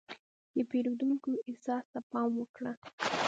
[0.55, 2.73] د پیرودونکي احساس ته پام وکړه.